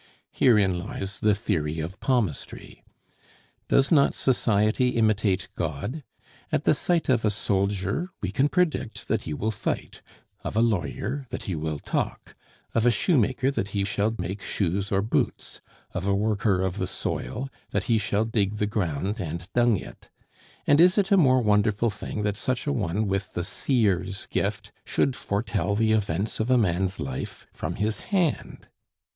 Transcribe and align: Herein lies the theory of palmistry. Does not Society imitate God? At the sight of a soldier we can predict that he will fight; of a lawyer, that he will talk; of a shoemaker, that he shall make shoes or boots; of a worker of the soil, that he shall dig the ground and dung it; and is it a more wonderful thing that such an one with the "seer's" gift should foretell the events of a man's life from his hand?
Herein 0.31 0.79
lies 0.79 1.19
the 1.19 1.35
theory 1.35 1.79
of 1.79 1.99
palmistry. 1.99 2.83
Does 3.69 3.91
not 3.91 4.15
Society 4.15 4.97
imitate 4.97 5.47
God? 5.53 6.03
At 6.51 6.63
the 6.63 6.73
sight 6.73 7.07
of 7.07 7.23
a 7.23 7.29
soldier 7.29 8.09
we 8.19 8.31
can 8.31 8.49
predict 8.49 9.07
that 9.09 9.25
he 9.25 9.35
will 9.35 9.51
fight; 9.51 10.01
of 10.43 10.55
a 10.57 10.59
lawyer, 10.59 11.27
that 11.29 11.43
he 11.43 11.53
will 11.53 11.77
talk; 11.77 12.33
of 12.73 12.87
a 12.87 12.89
shoemaker, 12.89 13.51
that 13.51 13.67
he 13.77 13.83
shall 13.85 14.15
make 14.17 14.41
shoes 14.41 14.91
or 14.91 15.03
boots; 15.03 15.61
of 15.93 16.07
a 16.07 16.15
worker 16.15 16.63
of 16.63 16.79
the 16.79 16.87
soil, 16.87 17.51
that 17.69 17.83
he 17.83 17.99
shall 17.99 18.25
dig 18.25 18.55
the 18.57 18.65
ground 18.65 19.19
and 19.19 19.53
dung 19.53 19.77
it; 19.77 20.09
and 20.65 20.81
is 20.81 20.97
it 20.97 21.11
a 21.11 21.15
more 21.17 21.41
wonderful 21.43 21.91
thing 21.91 22.23
that 22.23 22.37
such 22.37 22.65
an 22.65 22.73
one 22.73 23.05
with 23.05 23.33
the 23.35 23.43
"seer's" 23.43 24.25
gift 24.31 24.71
should 24.83 25.15
foretell 25.15 25.75
the 25.75 25.91
events 25.91 26.39
of 26.39 26.49
a 26.49 26.57
man's 26.57 26.99
life 26.99 27.45
from 27.53 27.75
his 27.75 27.99
hand? 27.99 28.67